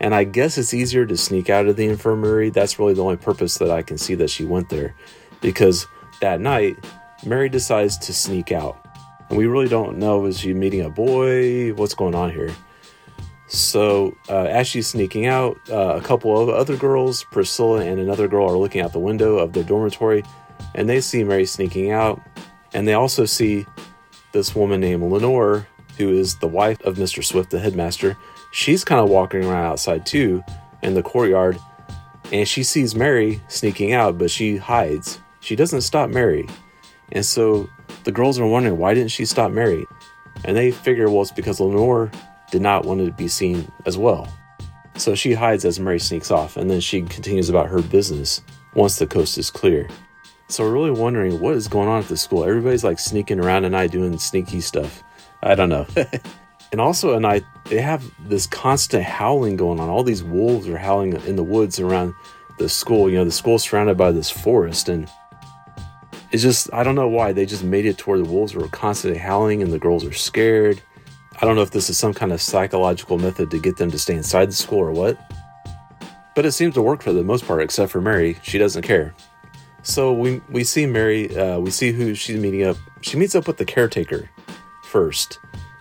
And 0.00 0.14
I 0.14 0.24
guess 0.24 0.58
it's 0.58 0.74
easier 0.74 1.06
to 1.06 1.16
sneak 1.16 1.48
out 1.48 1.66
of 1.66 1.76
the 1.76 1.86
infirmary. 1.86 2.50
That's 2.50 2.78
really 2.78 2.94
the 2.94 3.02
only 3.02 3.16
purpose 3.16 3.58
that 3.58 3.70
I 3.70 3.82
can 3.82 3.98
see 3.98 4.14
that 4.16 4.30
she 4.30 4.44
went 4.44 4.68
there. 4.68 4.94
Because 5.40 5.86
that 6.20 6.40
night, 6.40 6.76
Mary 7.24 7.48
decides 7.48 7.96
to 7.98 8.12
sneak 8.12 8.52
out. 8.52 8.82
And 9.28 9.38
we 9.38 9.46
really 9.46 9.68
don't 9.68 9.98
know 9.98 10.26
is 10.26 10.38
she 10.38 10.54
meeting 10.54 10.82
a 10.82 10.90
boy? 10.90 11.72
What's 11.74 11.94
going 11.94 12.14
on 12.14 12.30
here? 12.30 12.54
So, 13.48 14.16
uh, 14.28 14.42
as 14.44 14.66
she's 14.66 14.88
sneaking 14.88 15.26
out, 15.26 15.56
uh, 15.70 15.96
a 15.96 16.00
couple 16.00 16.38
of 16.38 16.48
other 16.48 16.76
girls, 16.76 17.24
Priscilla 17.30 17.80
and 17.84 18.00
another 18.00 18.26
girl, 18.26 18.50
are 18.50 18.58
looking 18.58 18.80
out 18.80 18.92
the 18.92 18.98
window 18.98 19.38
of 19.38 19.52
their 19.52 19.62
dormitory 19.62 20.24
and 20.76 20.88
they 20.88 21.00
see 21.00 21.24
Mary 21.24 21.46
sneaking 21.46 21.90
out. 21.90 22.20
And 22.72 22.86
they 22.86 22.94
also 22.94 23.24
see 23.24 23.66
this 24.32 24.54
woman 24.54 24.80
named 24.80 25.02
Lenore, 25.02 25.66
who 25.96 26.10
is 26.10 26.36
the 26.38 26.46
wife 26.46 26.80
of 26.82 26.96
Mr. 26.96 27.24
Swift, 27.24 27.50
the 27.50 27.58
headmaster. 27.58 28.16
She's 28.52 28.84
kind 28.84 29.00
of 29.00 29.08
walking 29.08 29.44
around 29.44 29.64
outside 29.64 30.06
too 30.06 30.44
in 30.82 30.94
the 30.94 31.02
courtyard 31.02 31.58
and 32.32 32.48
she 32.48 32.62
sees 32.62 32.94
Mary 32.94 33.40
sneaking 33.48 33.92
out, 33.92 34.18
but 34.18 34.30
she 34.30 34.56
hides. 34.56 35.20
She 35.40 35.54
doesn't 35.54 35.82
stop 35.82 36.10
Mary. 36.10 36.48
And 37.12 37.24
so 37.24 37.68
the 38.04 38.12
girls 38.12 38.38
are 38.38 38.46
wondering 38.46 38.78
why 38.78 38.94
didn't 38.94 39.12
she 39.12 39.24
stop 39.24 39.52
Mary? 39.52 39.86
And 40.44 40.56
they 40.56 40.70
figure, 40.70 41.08
well, 41.08 41.22
it's 41.22 41.30
because 41.30 41.60
Lenore 41.60 42.10
did 42.50 42.62
not 42.62 42.84
want 42.84 43.04
to 43.04 43.12
be 43.12 43.28
seen 43.28 43.70
as 43.84 43.96
well. 43.96 44.32
So 44.96 45.14
she 45.14 45.34
hides 45.34 45.64
as 45.64 45.78
Mary 45.78 46.00
sneaks 46.00 46.30
off, 46.30 46.56
and 46.56 46.70
then 46.70 46.80
she 46.80 47.02
continues 47.02 47.48
about 47.48 47.68
her 47.68 47.82
business 47.82 48.42
once 48.74 48.98
the 48.98 49.06
coast 49.06 49.38
is 49.38 49.50
clear. 49.50 49.88
So 50.48 50.64
we're 50.64 50.72
really 50.72 50.90
wondering 50.92 51.40
what 51.40 51.54
is 51.54 51.66
going 51.66 51.88
on 51.88 52.02
at 52.02 52.08
the 52.08 52.16
school. 52.16 52.44
Everybody's 52.44 52.84
like 52.84 52.98
sneaking 52.98 53.40
around 53.40 53.64
at 53.64 53.72
night 53.72 53.90
doing 53.90 54.16
sneaky 54.18 54.60
stuff. 54.60 55.02
I 55.42 55.54
don't 55.54 55.68
know. 55.68 55.86
and 56.72 56.80
also 56.80 57.14
at 57.16 57.22
night, 57.22 57.44
they 57.64 57.80
have 57.80 58.04
this 58.28 58.46
constant 58.46 59.02
howling 59.02 59.56
going 59.56 59.80
on. 59.80 59.88
All 59.88 60.04
these 60.04 60.22
wolves 60.22 60.68
are 60.68 60.78
howling 60.78 61.14
in 61.26 61.34
the 61.34 61.42
woods 61.42 61.80
around 61.80 62.14
the 62.58 62.68
school. 62.68 63.10
You 63.10 63.18
know, 63.18 63.24
the 63.24 63.32
school's 63.32 63.64
surrounded 63.64 63.96
by 63.96 64.12
this 64.12 64.30
forest, 64.30 64.88
and 64.88 65.10
it's 66.30 66.42
just, 66.42 66.72
I 66.72 66.84
don't 66.84 66.94
know 66.94 67.08
why. 67.08 67.32
They 67.32 67.44
just 67.44 67.64
made 67.64 67.84
it 67.84 67.98
to 67.98 68.10
where 68.10 68.18
the 68.18 68.24
wolves 68.24 68.54
were 68.54 68.68
constantly 68.68 69.18
howling 69.18 69.62
and 69.62 69.72
the 69.72 69.78
girls 69.78 70.04
are 70.04 70.12
scared. 70.12 70.80
I 71.40 71.44
don't 71.44 71.56
know 71.56 71.62
if 71.62 71.72
this 71.72 71.90
is 71.90 71.98
some 71.98 72.14
kind 72.14 72.32
of 72.32 72.40
psychological 72.40 73.18
method 73.18 73.50
to 73.50 73.58
get 73.58 73.76
them 73.76 73.90
to 73.90 73.98
stay 73.98 74.14
inside 74.14 74.46
the 74.46 74.54
school 74.54 74.78
or 74.78 74.92
what. 74.92 75.18
But 76.34 76.46
it 76.46 76.52
seems 76.52 76.74
to 76.74 76.82
work 76.82 77.02
for 77.02 77.12
the 77.12 77.24
most 77.24 77.46
part, 77.46 77.62
except 77.62 77.90
for 77.90 78.00
Mary. 78.00 78.38
She 78.42 78.58
doesn't 78.58 78.82
care. 78.82 79.14
So 79.86 80.12
we, 80.12 80.42
we 80.50 80.64
see 80.64 80.84
Mary, 80.84 81.34
uh, 81.36 81.60
we 81.60 81.70
see 81.70 81.92
who 81.92 82.16
she's 82.16 82.40
meeting 82.40 82.64
up. 82.64 82.76
She 83.02 83.16
meets 83.16 83.36
up 83.36 83.46
with 83.46 83.56
the 83.56 83.64
caretaker 83.64 84.28
first 84.82 85.38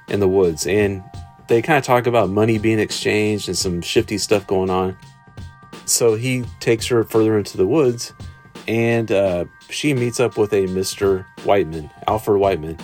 in 0.10 0.20
the 0.20 0.28
woods, 0.28 0.68
and 0.68 1.04
they 1.48 1.64
kind 1.64 1.80
of 1.80 1.84
talk 1.84 2.06
about 2.06 2.30
money 2.30 2.60
being 2.60 2.78
exchanged 2.78 3.48
and 3.48 3.58
some 3.58 3.82
shifty 3.82 4.20
stuff 4.20 4.46
going 4.46 4.70
on. 4.70 4.96
So 5.86 6.14
he 6.14 6.46
takes 6.60 6.86
her 6.86 7.04
further 7.04 7.36
into 7.36 7.58
the 7.58 7.66
woods, 7.66 8.14
and 8.68 9.12
uh, 9.12 9.46
she 9.72 9.96
meets 9.96 10.20
up 10.20 10.38
with 10.38 10.54
a 10.54 10.68
Mr. 10.68 11.26
Whiteman, 11.44 11.90
Alfred 12.08 12.40
Whiteman. 12.40 12.78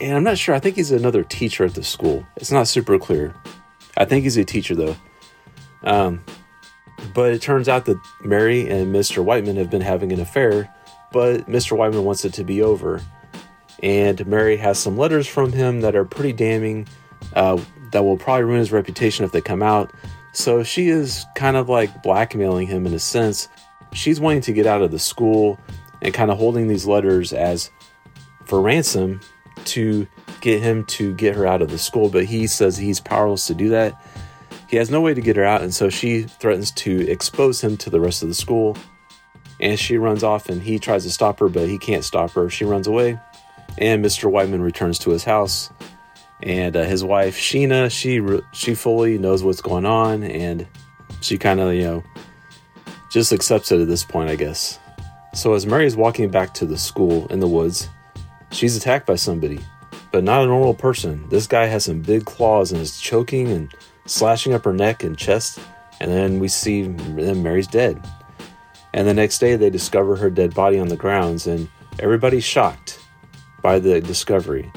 And 0.00 0.16
I'm 0.16 0.24
not 0.24 0.38
sure, 0.38 0.54
I 0.54 0.60
think 0.60 0.76
he's 0.76 0.92
another 0.92 1.24
teacher 1.24 1.66
at 1.66 1.74
the 1.74 1.84
school. 1.84 2.26
It's 2.36 2.50
not 2.50 2.68
super 2.68 2.98
clear. 2.98 3.34
I 3.98 4.06
think 4.06 4.22
he's 4.22 4.38
a 4.38 4.46
teacher 4.46 4.74
though. 4.74 4.96
Um, 5.82 6.24
but 7.14 7.32
it 7.32 7.42
turns 7.42 7.68
out 7.68 7.84
that 7.86 7.98
Mary 8.22 8.68
and 8.68 8.94
Mr. 8.94 9.22
Whiteman 9.22 9.56
have 9.56 9.70
been 9.70 9.80
having 9.80 10.12
an 10.12 10.20
affair, 10.20 10.72
but 11.12 11.46
Mr. 11.46 11.76
Whiteman 11.76 12.04
wants 12.04 12.24
it 12.24 12.32
to 12.34 12.44
be 12.44 12.62
over. 12.62 13.00
And 13.82 14.26
Mary 14.26 14.56
has 14.56 14.78
some 14.78 14.96
letters 14.96 15.26
from 15.26 15.52
him 15.52 15.80
that 15.82 15.94
are 15.94 16.04
pretty 16.04 16.32
damning, 16.32 16.88
uh, 17.34 17.60
that 17.92 18.04
will 18.04 18.16
probably 18.16 18.44
ruin 18.44 18.58
his 18.58 18.72
reputation 18.72 19.24
if 19.24 19.32
they 19.32 19.40
come 19.40 19.62
out. 19.62 19.92
So 20.32 20.62
she 20.62 20.88
is 20.88 21.24
kind 21.34 21.56
of 21.56 21.68
like 21.68 22.02
blackmailing 22.02 22.66
him 22.66 22.86
in 22.86 22.94
a 22.94 22.98
sense. 22.98 23.48
She's 23.92 24.20
wanting 24.20 24.42
to 24.42 24.52
get 24.52 24.66
out 24.66 24.82
of 24.82 24.90
the 24.90 24.98
school 24.98 25.58
and 26.02 26.12
kind 26.12 26.30
of 26.30 26.38
holding 26.38 26.68
these 26.68 26.86
letters 26.86 27.32
as 27.32 27.70
for 28.44 28.60
ransom 28.60 29.20
to 29.64 30.06
get 30.40 30.62
him 30.62 30.84
to 30.84 31.14
get 31.14 31.34
her 31.34 31.46
out 31.46 31.62
of 31.62 31.70
the 31.70 31.78
school, 31.78 32.08
but 32.08 32.24
he 32.24 32.46
says 32.46 32.76
he's 32.76 33.00
powerless 33.00 33.46
to 33.46 33.54
do 33.54 33.68
that. 33.70 34.00
He 34.68 34.76
has 34.76 34.90
no 34.90 35.00
way 35.00 35.14
to 35.14 35.20
get 35.20 35.36
her 35.36 35.44
out, 35.44 35.62
and 35.62 35.74
so 35.74 35.88
she 35.88 36.22
threatens 36.22 36.70
to 36.72 37.10
expose 37.10 37.62
him 37.62 37.76
to 37.78 37.90
the 37.90 38.00
rest 38.00 38.22
of 38.22 38.28
the 38.28 38.34
school. 38.34 38.76
And 39.60 39.78
she 39.78 39.96
runs 39.96 40.22
off, 40.22 40.48
and 40.48 40.62
he 40.62 40.78
tries 40.78 41.04
to 41.04 41.10
stop 41.10 41.40
her, 41.40 41.48
but 41.48 41.68
he 41.68 41.78
can't 41.78 42.04
stop 42.04 42.30
her. 42.32 42.50
She 42.50 42.64
runs 42.64 42.86
away, 42.86 43.18
and 43.78 44.04
Mr. 44.04 44.30
Whiteman 44.30 44.62
returns 44.62 44.98
to 45.00 45.10
his 45.10 45.24
house. 45.24 45.70
And 46.42 46.76
uh, 46.76 46.84
his 46.84 47.02
wife 47.02 47.36
Sheena, 47.36 47.90
she 47.90 48.20
she 48.52 48.74
fully 48.76 49.18
knows 49.18 49.42
what's 49.42 49.60
going 49.60 49.86
on, 49.86 50.22
and 50.22 50.68
she 51.20 51.36
kind 51.36 51.58
of 51.58 51.74
you 51.74 51.82
know 51.82 52.04
just 53.10 53.32
accepts 53.32 53.72
it 53.72 53.80
at 53.80 53.88
this 53.88 54.04
point, 54.04 54.30
I 54.30 54.36
guess. 54.36 54.78
So 55.34 55.54
as 55.54 55.66
Mary 55.66 55.86
is 55.86 55.96
walking 55.96 56.30
back 56.30 56.54
to 56.54 56.66
the 56.66 56.78
school 56.78 57.26
in 57.28 57.40
the 57.40 57.48
woods, 57.48 57.88
she's 58.52 58.76
attacked 58.76 59.06
by 59.06 59.16
somebody 59.16 59.58
but 60.10 60.24
not 60.24 60.42
a 60.42 60.46
normal 60.46 60.74
person. 60.74 61.28
This 61.28 61.46
guy 61.46 61.66
has 61.66 61.84
some 61.84 62.00
big 62.00 62.24
claws 62.24 62.72
and 62.72 62.80
is 62.80 62.98
choking 63.00 63.48
and 63.48 63.72
slashing 64.08 64.52
up 64.52 64.64
her 64.64 64.72
neck 64.72 65.04
and 65.04 65.16
chest. 65.16 65.60
And 66.00 66.10
then 66.10 66.38
we 66.38 66.48
see 66.48 66.82
then 66.82 67.42
Mary's 67.42 67.66
dead. 67.66 68.04
And 68.94 69.06
the 69.06 69.14
next 69.14 69.38
day 69.38 69.56
they 69.56 69.70
discover 69.70 70.16
her 70.16 70.30
dead 70.30 70.54
body 70.54 70.78
on 70.78 70.88
the 70.88 70.96
grounds, 70.96 71.46
and 71.46 71.68
everybody's 71.98 72.44
shocked 72.44 72.98
by 73.62 73.78
the 73.78 74.00
discovery. 74.00 74.72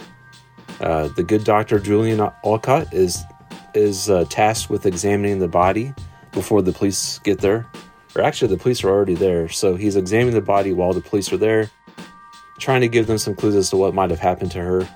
Uh, 0.79 1.07
the 1.09 1.23
good 1.23 1.43
doctor 1.43 1.79
Julian 1.79 2.19
Olcott 2.43 2.93
is 2.93 3.23
is 3.73 4.09
uh, 4.09 4.25
tasked 4.29 4.69
with 4.69 4.85
examining 4.85 5.39
the 5.39 5.47
body 5.47 5.93
before 6.33 6.61
the 6.61 6.73
police 6.73 7.19
get 7.19 7.39
there. 7.39 7.65
Or 8.15 8.21
actually, 8.21 8.49
the 8.49 8.61
police 8.61 8.83
are 8.83 8.89
already 8.89 9.15
there, 9.15 9.47
so 9.47 9.75
he's 9.75 9.95
examining 9.95 10.33
the 10.33 10.41
body 10.41 10.73
while 10.73 10.91
the 10.91 10.99
police 10.99 11.31
are 11.31 11.37
there, 11.37 11.71
trying 12.59 12.81
to 12.81 12.89
give 12.89 13.07
them 13.07 13.17
some 13.17 13.33
clues 13.33 13.55
as 13.55 13.69
to 13.69 13.77
what 13.77 13.93
might 13.93 14.09
have 14.09 14.19
happened 14.19 14.51
to 14.51 14.59
her 14.59 14.89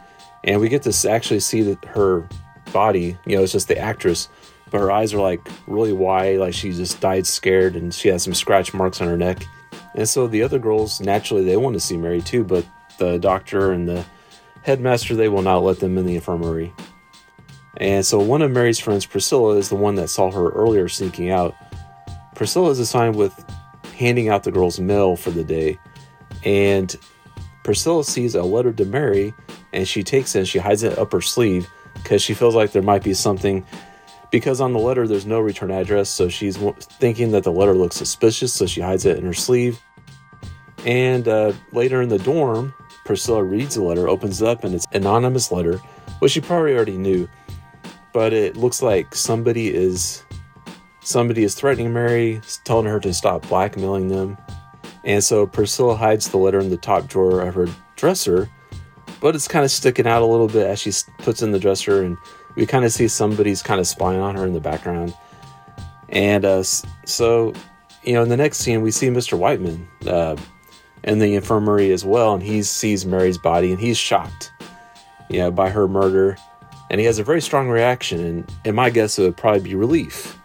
and 0.45 0.61
we 0.61 0.69
get 0.69 0.83
to 0.83 1.09
actually 1.09 1.39
see 1.39 1.61
that 1.63 1.83
her 1.85 2.27
body 2.75 3.17
you 3.25 3.37
know 3.37 3.41
it's 3.41 3.53
just 3.53 3.69
the 3.69 3.77
actress. 3.77 4.27
But 4.69 4.81
her 4.81 4.91
eyes 4.91 5.13
are 5.13 5.21
like 5.21 5.39
really 5.65 5.93
wide 5.93 6.39
like 6.39 6.53
she 6.53 6.73
just 6.73 6.99
died 6.99 7.25
scared 7.25 7.77
and 7.77 7.93
she 7.93 8.09
has 8.09 8.23
some 8.23 8.33
scratch 8.33 8.73
marks 8.73 8.99
on 8.99 9.07
her 9.07 9.17
neck. 9.17 9.43
And 9.95 10.09
so 10.09 10.27
the 10.27 10.43
other 10.43 10.59
girls 10.59 10.99
naturally 10.99 11.45
they 11.45 11.55
want 11.55 11.75
to 11.75 11.79
see 11.79 11.95
mary 11.95 12.21
too 12.21 12.43
but 12.43 12.65
the 12.99 13.17
doctor 13.17 13.71
and 13.71 13.87
the 13.87 14.05
headmaster 14.63 15.15
they 15.15 15.29
will 15.29 15.41
not 15.41 15.63
let 15.63 15.79
them 15.79 15.97
in 15.97 16.05
the 16.05 16.15
infirmary. 16.15 16.73
And 17.77 18.05
so 18.05 18.19
one 18.19 18.41
of 18.41 18.51
mary's 18.51 18.79
friends 18.79 19.05
priscilla 19.05 19.55
is 19.55 19.69
the 19.69 19.75
one 19.75 19.95
that 19.95 20.09
saw 20.09 20.29
her 20.29 20.49
earlier 20.49 20.89
sneaking 20.89 21.31
out. 21.31 21.55
Priscilla 22.35 22.71
is 22.71 22.79
assigned 22.79 23.15
with 23.15 23.33
handing 23.95 24.27
out 24.27 24.43
the 24.43 24.51
girls 24.51 24.81
mail 24.81 25.15
for 25.15 25.31
the 25.31 25.45
day. 25.45 25.79
And 26.43 26.93
priscilla 27.63 28.03
sees 28.03 28.35
a 28.35 28.43
letter 28.43 28.73
to 28.73 28.83
mary 28.83 29.33
and 29.71 29.87
she 29.87 30.03
takes 30.03 30.35
it 30.35 30.39
and 30.39 30.47
she 30.47 30.59
hides 30.59 30.83
it 30.83 30.97
up 30.97 31.13
her 31.13 31.21
sleeve 31.21 31.69
because 31.95 32.21
she 32.21 32.33
feels 32.33 32.55
like 32.55 32.71
there 32.71 32.81
might 32.81 33.03
be 33.03 33.13
something 33.13 33.65
because 34.31 34.59
on 34.59 34.73
the 34.73 34.79
letter 34.79 35.07
there's 35.07 35.25
no 35.25 35.39
return 35.39 35.71
address 35.71 36.09
so 36.09 36.27
she's 36.27 36.57
thinking 36.99 37.31
that 37.31 37.43
the 37.43 37.51
letter 37.51 37.73
looks 37.73 37.95
suspicious 37.95 38.53
so 38.53 38.65
she 38.65 38.81
hides 38.81 39.05
it 39.05 39.17
in 39.17 39.25
her 39.25 39.33
sleeve. 39.33 39.79
And 40.85 41.27
uh, 41.27 41.53
later 41.71 42.01
in 42.01 42.09
the 42.09 42.19
dorm 42.19 42.73
priscilla 43.05 43.43
reads 43.43 43.75
the 43.75 43.83
letter 43.83 44.07
opens 44.09 44.41
it 44.41 44.47
up 44.47 44.63
and 44.63 44.75
it's 44.75 44.85
an 44.91 45.03
anonymous 45.03 45.51
letter 45.51 45.77
which 46.19 46.33
she 46.33 46.41
probably 46.41 46.75
already 46.75 46.97
knew. 46.97 47.29
But 48.13 48.33
it 48.33 48.55
looks 48.55 48.81
like 48.81 49.13
somebody 49.15 49.73
is 49.73 50.23
somebody 51.01 51.43
is 51.43 51.55
threatening 51.55 51.93
mary 51.93 52.41
telling 52.63 52.85
her 52.87 52.99
to 52.99 53.13
stop 53.13 53.47
blackmailing 53.47 54.07
them. 54.07 54.37
And 55.03 55.23
so 55.23 55.45
priscilla 55.45 55.95
hides 55.95 56.29
the 56.29 56.37
letter 56.37 56.59
in 56.59 56.69
the 56.69 56.77
top 56.77 57.07
drawer 57.07 57.41
of 57.41 57.53
her 57.55 57.67
dresser 57.95 58.49
but 59.25 59.33
it's 59.33 59.47
kind 59.47 59.65
of 59.65 59.71
sticking 59.71 60.05
out 60.05 60.21
a 60.21 60.25
little 60.25 60.47
bit 60.47 60.67
as 60.67 60.79
she 60.79 60.91
puts 61.17 61.41
in 61.41 61.51
the 61.51 61.57
dresser, 61.57 62.03
and 62.03 62.15
we 62.53 62.63
kind 62.63 62.85
of 62.85 62.91
see 62.91 63.07
somebody's 63.07 63.63
kind 63.63 63.79
of 63.79 63.87
spying 63.87 64.19
on 64.19 64.35
her 64.35 64.45
in 64.45 64.53
the 64.53 64.59
background. 64.59 65.15
And 66.09 66.45
uh, 66.45 66.61
so, 66.61 67.51
you 68.03 68.13
know, 68.13 68.21
in 68.21 68.29
the 68.29 68.37
next 68.37 68.59
scene, 68.59 68.83
we 68.83 68.91
see 68.91 69.07
Mr. 69.07 69.35
Whiteman 69.35 69.87
uh, 70.05 70.35
in 71.03 71.17
the 71.17 71.33
infirmary 71.33 71.91
as 71.91 72.05
well, 72.05 72.35
and 72.35 72.43
he 72.43 72.61
sees 72.61 73.03
Mary's 73.07 73.39
body, 73.39 73.71
and 73.71 73.81
he's 73.81 73.97
shocked, 73.97 74.51
you 75.31 75.39
know, 75.39 75.49
by 75.49 75.71
her 75.71 75.87
murder, 75.87 76.37
and 76.91 76.99
he 76.99 77.07
has 77.07 77.17
a 77.17 77.23
very 77.23 77.41
strong 77.41 77.67
reaction. 77.67 78.23
And, 78.23 78.53
and 78.63 78.75
my 78.75 78.91
guess 78.91 79.17
it 79.17 79.23
would 79.23 79.37
probably 79.37 79.61
be 79.61 79.73
relief. 79.73 80.37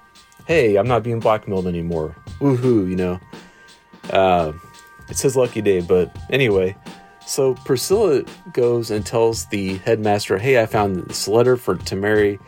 Hey, 0.47 0.77
I'm 0.77 0.89
not 0.89 1.03
being 1.03 1.21
blackmailed 1.21 1.67
anymore. 1.67 2.17
Woohoo, 2.39 2.89
you 2.89 2.97
know. 2.97 3.21
Uh, 4.09 4.55
it's 5.11 5.21
his 5.21 5.37
lucky 5.37 5.61
day, 5.61 5.83
but 5.83 6.17
anyway. 6.31 6.75
So 7.31 7.55
Priscilla 7.55 8.25
goes 8.53 8.91
and 8.91 9.07
tells 9.07 9.47
the 9.47 9.77
headmaster, 9.77 10.37
"Hey, 10.37 10.61
I 10.61 10.67
found 10.67 10.97
this 11.05 11.29
letter 11.29 11.57
for 11.57 11.77
to 11.77 11.95
Mary. 11.95 12.41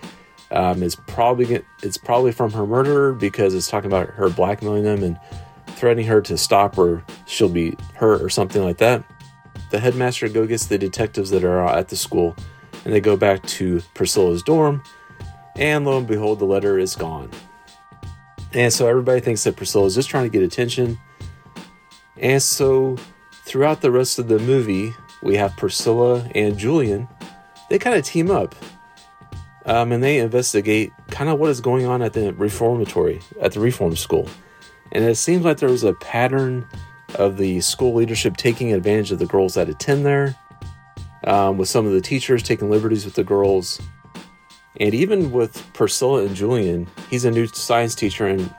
Um, 0.51 0.83
it's 0.83 0.97
probably 0.97 1.63
it's 1.85 1.97
probably 1.97 2.33
from 2.33 2.51
her 2.51 2.67
murderer 2.67 3.13
because 3.13 3.55
it's 3.55 3.71
talking 3.71 3.87
about 3.87 4.09
her 4.09 4.29
blackmailing 4.29 4.83
them 4.83 5.05
and 5.05 5.21
threatening 5.77 6.07
her 6.07 6.21
to 6.23 6.37
stop 6.37 6.79
or 6.79 7.05
she'll 7.27 7.49
be 7.49 7.77
hurt 7.95 8.21
or 8.23 8.29
something 8.29 8.65
like 8.65 8.79
that." 8.79 9.05
The 9.71 9.79
headmaster 9.79 10.29
go 10.29 10.49
gets 10.49 10.67
the 10.67 10.79
detectives 10.79 11.31
that 11.31 11.45
are 11.45 11.65
at 11.65 11.89
the 11.89 11.97
school, 11.97 12.35
and 12.85 12.93
they 12.93 13.01
go 13.01 13.17
back 13.17 13.45
to 13.45 13.83
Priscilla's 13.95 14.43
dorm, 14.43 14.83
and 15.55 15.85
lo 15.85 15.99
and 15.99 16.09
behold, 16.09 16.41
the 16.41 16.45
letter 16.45 16.77
is 16.77 16.97
gone. 16.97 17.31
And 18.53 18.73
so 18.73 18.89
everybody 18.89 19.21
thinks 19.21 19.45
that 19.45 19.55
Priscilla 19.55 19.87
is 19.87 19.95
just 19.95 20.11
trying 20.11 20.25
to 20.25 20.29
get 20.29 20.43
attention. 20.43 20.99
And 22.17 22.43
so 22.43 22.97
throughout 23.45 23.81
the 23.81 23.91
rest 23.91 24.19
of 24.19 24.29
the 24.29 24.39
movie, 24.39 24.95
we 25.23 25.37
have 25.37 25.57
Priscilla 25.57 26.29
and 26.35 26.59
Julian. 26.59 27.09
They 27.71 27.79
kind 27.79 27.97
of 27.97 28.05
team 28.05 28.31
up 28.31 28.55
um, 29.65 29.93
and 29.93 30.03
they 30.03 30.19
investigate 30.19 30.93
kind 31.11 31.31
of 31.31 31.39
what 31.39 31.51
is 31.51 31.61
going 31.61 31.87
on 31.87 32.03
at 32.03 32.13
the 32.13 32.33
reformatory, 32.35 33.21
at 33.41 33.53
the 33.53 33.61
reform 33.61 33.97
school. 33.97 34.29
And 34.93 35.05
it 35.05 35.17
seems 35.17 35.45
like 35.45 35.59
there 35.59 35.69
was 35.69 35.85
a 35.85 35.95
pattern 35.95 36.67
of 37.15 37.37
the 37.37 37.61
school 37.61 37.95
leadership 37.95 38.37
taking 38.37 38.73
advantage 38.73 39.13
of 39.13 39.19
the 39.19 39.27
girls 39.27 39.55
that 39.55 39.69
attend 39.69 40.05
there, 40.05 40.35
um, 41.25 41.59
with 41.59 41.69
some 41.69 41.87
of 41.87 41.93
the 41.93 42.01
teachers 42.01 42.43
taking 42.43 42.71
liberties 42.71 43.05
with 43.05 43.15
the 43.15 43.25
girls. 43.25 43.81
And 44.81 44.95
even 44.95 45.31
with 45.31 45.73
Priscilla 45.75 46.25
and 46.25 46.35
Julian, 46.35 46.89
he's 47.11 47.25
a 47.25 47.31
new 47.31 47.47
science 47.47 47.95
teacher, 47.95 48.27
and 48.27 48.53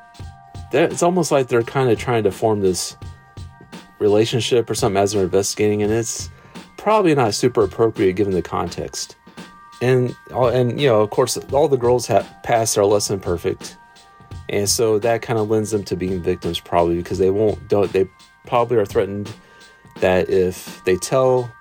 it's 0.71 1.03
almost 1.03 1.31
like 1.31 1.47
they're 1.47 1.63
kind 1.63 1.89
of 1.89 1.99
trying 1.99 2.23
to 2.23 2.31
form 2.31 2.61
this 2.61 2.95
relationship 4.03 4.69
or 4.69 4.75
something 4.75 5.01
as 5.01 5.13
they're 5.13 5.23
investigating, 5.23 5.81
and 5.81 5.91
it's 5.91 6.29
probably 6.77 7.15
not 7.15 7.33
super 7.33 7.63
appropriate 7.63 8.13
given 8.13 8.33
the 8.33 8.41
context. 8.41 9.15
And 9.81 10.15
and 10.31 10.79
you 10.79 10.87
know, 10.87 11.01
of 11.01 11.09
course, 11.09 11.37
all 11.37 11.67
the 11.67 11.77
girls 11.77 12.05
have 12.07 12.29
passed 12.43 12.77
are 12.77 12.85
less 12.85 13.07
than 13.07 13.19
perfect, 13.19 13.77
and 14.49 14.69
so 14.69 14.99
that 14.99 15.21
kind 15.21 15.39
of 15.39 15.49
lends 15.49 15.71
them 15.71 15.83
to 15.85 15.95
being 15.95 16.21
victims 16.21 16.59
probably 16.59 16.97
because 16.97 17.17
they 17.17 17.31
won't 17.31 17.67
don't 17.67 17.91
they 17.91 18.07
probably 18.45 18.77
are 18.77 18.85
threatened 18.85 19.33
that 20.01 20.29
if 20.29 20.83
they 20.83 20.97
tell 20.97 21.51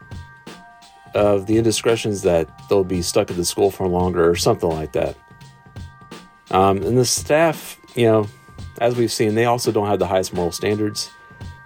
of 1.15 1.47
the 1.47 1.59
indiscretions 1.59 2.23
that 2.23 2.49
they'll 2.69 2.85
be 2.85 3.03
stuck 3.03 3.31
at 3.31 3.37
the 3.37 3.45
school 3.45 3.71
for 3.71 3.87
longer 3.87 4.29
or 4.29 4.35
something 4.35 4.71
like 4.71 4.93
that. 4.93 5.17
Um, 6.51 6.79
and 6.79 6.97
the 6.97 7.05
staff, 7.05 7.79
you 7.95 8.07
know, 8.07 8.27
as 8.81 8.97
we've 8.97 9.13
seen, 9.13 9.35
they 9.35 9.45
also 9.45 9.73
don't 9.73 9.87
have 9.87 9.99
the 9.99 10.07
highest 10.07 10.33
moral 10.33 10.53
standards. 10.53 11.11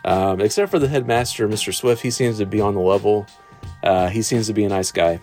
Um, 0.07 0.41
except 0.41 0.71
for 0.71 0.79
the 0.79 0.89
headmaster, 0.89 1.49
Mr. 1.49 1.75
Swift, 1.75 2.01
he 2.01 2.11
seems 2.11 2.39
to 2.39 2.47
be 2.47 2.61
on 2.61 2.75
the 2.75 2.81
level. 2.81 3.27
Uh, 3.83 4.09
he 4.09 4.23
seems 4.23 4.47
to 4.47 4.55
be 4.55 4.65
a 4.65 4.69
nice 4.69 4.93
guy. 4.93 5.21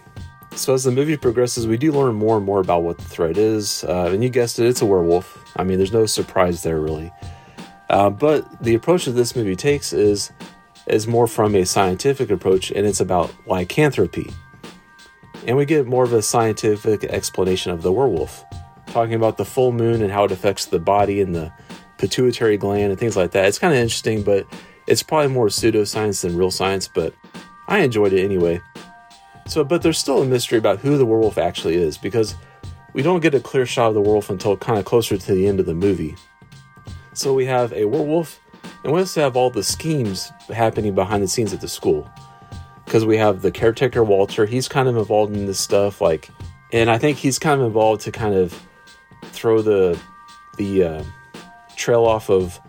So 0.56 0.74
as 0.74 0.84
the 0.84 0.92
movie 0.92 1.18
progresses, 1.18 1.66
we 1.66 1.78
do 1.78 1.92
learn 1.92 2.16
more 2.16 2.38
and 2.38 2.46
more 2.46 2.60
about 2.60 2.84
what 2.84 2.98
the 2.98 3.06
threat 3.06 3.38
is. 3.38 3.84
Uh, 3.86 4.12
and 4.14 4.22
you 4.22 4.30
guessed 4.30 4.60
it, 4.60 4.68
it's 4.68 4.82
a 4.82 4.86
werewolf. 4.86 5.38
I 5.56 5.64
mean, 5.64 5.78
there's 5.78 5.94
no 5.94 6.06
surprise 6.06 6.64
there 6.64 6.80
really. 6.80 7.12
Uh, 7.90 8.10
but 8.10 8.62
the 8.62 8.76
approach 8.76 9.06
that 9.06 9.12
this 9.12 9.36
movie 9.36 9.56
takes 9.56 9.94
is 9.94 10.32
is 10.88 11.08
more 11.08 11.28
from 11.28 11.56
a 11.56 11.66
scientific 11.66 12.30
approach, 12.30 12.70
and 12.72 12.86
it's 12.86 13.00
about 13.00 13.34
lycanthropy. 13.48 14.30
And 15.48 15.56
we 15.56 15.66
get 15.66 15.88
more 15.88 16.04
of 16.04 16.12
a 16.12 16.22
scientific 16.22 17.06
explanation 17.06 17.72
of 17.72 17.84
the 17.84 17.92
werewolf, 17.92 18.44
talking 18.88 19.14
about 19.14 19.38
the 19.38 19.46
full 19.46 19.72
moon 19.72 20.02
and 20.02 20.12
how 20.12 20.26
it 20.26 20.32
affects 20.32 20.66
the 20.66 20.80
body 20.80 21.22
and 21.22 21.34
the 21.34 21.54
pituitary 21.98 22.58
gland 22.58 22.92
and 22.92 23.00
things 23.00 23.16
like 23.16 23.32
that. 23.32 23.46
It's 23.46 23.60
kind 23.60 23.74
of 23.74 23.80
interesting, 23.80 24.24
but 24.24 24.46
it's 24.88 25.04
probably 25.04 25.32
more 25.32 25.48
pseudoscience 25.48 26.22
than 26.22 26.38
real 26.38 26.52
science, 26.52 26.88
but 26.88 27.14
I 27.68 27.80
enjoyed 27.80 28.14
it 28.14 28.24
anyway. 28.24 28.62
So, 29.48 29.64
but 29.64 29.82
there's 29.82 29.98
still 29.98 30.22
a 30.22 30.26
mystery 30.26 30.58
about 30.58 30.80
who 30.80 30.98
the 30.98 31.06
werewolf 31.06 31.38
actually 31.38 31.76
is 31.76 31.98
because 31.98 32.36
we 32.94 33.02
don't 33.02 33.20
get 33.20 33.36
a 33.36 33.40
clear 33.40 33.66
shot 33.66 33.90
of 33.90 33.94
the 33.94 34.02
werewolf 34.02 34.30
until 34.30 34.56
kind 34.56 34.80
of 34.80 34.86
closer 34.86 35.18
to 35.18 35.36
the 35.36 35.48
end 35.48 35.60
of 35.60 35.66
the 35.66 35.74
movie. 35.74 36.16
So 37.14 37.34
we 37.34 37.46
have 37.46 37.74
a 37.74 37.86
werewolf, 37.86 38.40
and 38.84 38.94
we 38.94 39.00
also 39.00 39.22
have 39.22 39.36
all 39.36 39.50
the 39.50 39.64
schemes 39.64 40.32
happening 40.54 40.96
behind 40.96 41.24
the 41.24 41.28
scenes 41.28 41.54
at 41.54 41.62
the 41.62 41.68
school. 41.68 42.10
Because 42.86 43.06
we 43.06 43.18
have 43.18 43.42
the 43.42 43.52
caretaker 43.52 44.04
Walter, 44.04 44.46
he's 44.46 44.68
kind 44.68 44.88
of 44.88 44.98
involved 44.98 45.34
in 45.36 45.46
this 45.46 45.60
stuff, 45.60 46.02
like, 46.02 46.30
and 46.72 46.90
I 46.90 46.98
think 46.98 47.18
he's 47.18 47.40
kind 47.40 47.60
of 47.60 47.68
involved 47.68 48.02
to 48.02 48.12
kind 48.12 48.36
of 48.36 48.60
throw 49.26 49.62
the 49.62 50.00
the 50.58 50.84
uh, 50.84 51.04
trail 51.76 52.06
off 52.06 52.30
of 52.30 52.60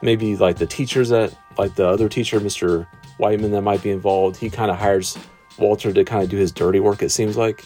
maybe 0.00 0.36
like 0.36 0.56
the 0.56 0.66
teachers 0.66 1.10
that 1.10 1.34
like 1.58 1.74
the 1.74 1.86
other 1.86 2.08
teacher, 2.08 2.40
Mr. 2.40 2.86
Whiteman, 3.18 3.50
that 3.52 3.62
might 3.62 3.82
be 3.82 3.90
involved. 3.90 4.36
He 4.36 4.48
kind 4.48 4.70
of 4.70 4.78
hires 4.78 5.18
Walter 5.58 5.92
to 5.92 6.04
kind 6.04 6.22
of 6.22 6.30
do 6.30 6.36
his 6.36 6.52
dirty 6.52 6.80
work. 6.80 7.02
It 7.02 7.10
seems 7.10 7.36
like, 7.36 7.64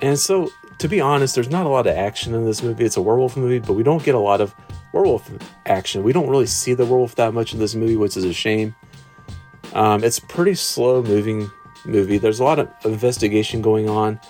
and 0.00 0.18
so 0.18 0.50
to 0.78 0.88
be 0.88 1.00
honest, 1.00 1.34
there's 1.34 1.50
not 1.50 1.66
a 1.66 1.68
lot 1.68 1.86
of 1.86 1.96
action 1.96 2.34
in 2.34 2.44
this 2.44 2.62
movie. 2.62 2.84
It's 2.84 2.96
a 2.96 3.02
werewolf 3.02 3.36
movie, 3.36 3.58
but 3.58 3.74
we 3.74 3.82
don't 3.82 4.02
get 4.02 4.14
a 4.14 4.20
lot 4.20 4.40
of 4.40 4.54
werewolf 4.92 5.30
action. 5.66 6.02
We 6.02 6.12
don't 6.12 6.28
really 6.28 6.46
see 6.46 6.74
the 6.74 6.84
werewolf 6.84 7.14
that 7.16 7.34
much 7.34 7.52
in 7.52 7.58
this 7.58 7.74
movie, 7.74 7.96
which 7.96 8.16
is 8.16 8.24
a 8.24 8.32
shame. 8.32 8.74
Um, 9.72 10.04
it's 10.04 10.18
a 10.18 10.22
pretty 10.22 10.54
slow 10.54 11.02
moving 11.02 11.50
movie. 11.84 12.18
There's 12.18 12.40
a 12.40 12.44
lot 12.44 12.58
of 12.58 12.70
investigation 12.84 13.62
going 13.62 13.88
on, 13.88 14.20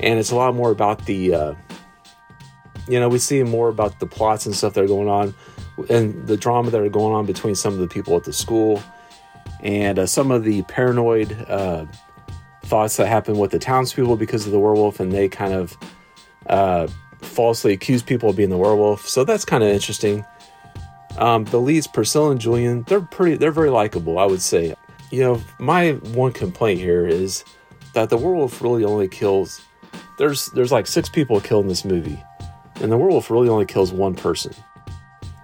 and 0.00 0.18
it's 0.18 0.30
a 0.30 0.36
lot 0.36 0.54
more 0.54 0.70
about 0.70 1.04
the, 1.06 1.34
uh, 1.34 1.54
you 2.88 3.00
know, 3.00 3.08
we 3.08 3.18
see 3.18 3.42
more 3.42 3.68
about 3.68 4.00
the 4.00 4.06
plots 4.06 4.46
and 4.46 4.54
stuff 4.54 4.74
that 4.74 4.84
are 4.84 4.88
going 4.88 5.08
on, 5.08 5.34
and 5.88 6.26
the 6.26 6.36
drama 6.36 6.70
that 6.70 6.80
are 6.80 6.88
going 6.88 7.14
on 7.14 7.26
between 7.26 7.54
some 7.54 7.74
of 7.74 7.80
the 7.80 7.88
people 7.88 8.16
at 8.16 8.24
the 8.24 8.32
school, 8.32 8.82
and 9.60 9.98
uh, 9.98 10.06
some 10.06 10.30
of 10.30 10.44
the 10.44 10.62
paranoid 10.62 11.32
uh, 11.48 11.86
thoughts 12.64 12.96
that 12.96 13.06
happen 13.06 13.38
with 13.38 13.50
the 13.50 13.58
townspeople 13.58 14.16
because 14.16 14.46
of 14.46 14.52
the 14.52 14.58
werewolf, 14.58 15.00
and 15.00 15.12
they 15.12 15.28
kind 15.28 15.52
of 15.52 15.76
uh, 16.48 16.86
falsely 17.20 17.72
accuse 17.72 18.02
people 18.02 18.30
of 18.30 18.36
being 18.36 18.50
the 18.50 18.56
werewolf. 18.56 19.08
So 19.08 19.24
that's 19.24 19.44
kind 19.44 19.62
of 19.62 19.70
interesting. 19.70 20.24
Um, 21.18 21.44
the 21.46 21.60
leads, 21.60 21.86
Priscilla 21.86 22.30
and 22.30 22.40
Julian, 22.40 22.82
they're 22.84 23.00
pretty, 23.00 23.36
they're 23.36 23.52
very 23.52 23.70
likable, 23.70 24.18
I 24.18 24.26
would 24.26 24.42
say. 24.42 24.74
You 25.10 25.20
know, 25.20 25.42
my 25.58 25.92
one 25.92 26.32
complaint 26.32 26.80
here 26.80 27.06
is 27.06 27.44
that 27.94 28.10
the 28.10 28.16
werewolf 28.16 28.60
really 28.60 28.84
only 28.84 29.08
kills. 29.08 29.60
There's 30.18 30.46
there's 30.46 30.72
like 30.72 30.86
six 30.86 31.08
people 31.08 31.40
killed 31.40 31.64
in 31.64 31.68
this 31.68 31.84
movie, 31.84 32.22
and 32.80 32.90
the 32.90 32.98
werewolf 32.98 33.30
really 33.30 33.48
only 33.48 33.66
kills 33.66 33.92
one 33.92 34.14
person. 34.14 34.52